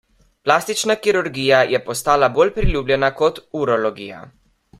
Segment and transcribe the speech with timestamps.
[0.47, 4.25] Plastična kirurgija je postala bolj priljubljena kot urologija.